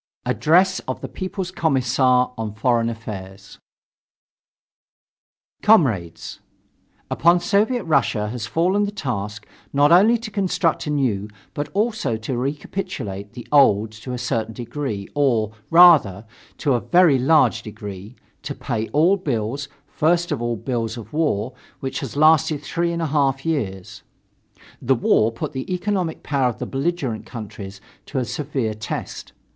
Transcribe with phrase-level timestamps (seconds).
[0.25, 3.59] ADDRESS OF THE PEOPLES COMMISSAR ON FOREIGN AFFAIRS
[5.61, 6.39] Comrades:
[7.11, 12.17] Upon Soviet Russia has fallen the task not only to construct the new but also
[12.17, 16.25] to recapitulate the old to a certain degree, or, rather,
[16.57, 21.11] to a very large degree to pay all bills, first of all the bills of
[21.11, 24.01] the war, which has lasted three and a half years.
[24.81, 29.33] The war put the economic power of the belligerent countries to a severe test.